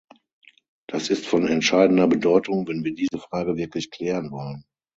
Das 0.87 1.09
ist 1.11 1.27
von 1.27 1.45
entscheidender 1.47 2.07
Bedeutung, 2.07 2.67
wenn 2.67 2.83
wir 2.83 2.95
diese 2.95 3.19
Frage 3.19 3.55
wirklich 3.55 3.91
klären 3.91 4.31
wollen. 4.31 4.63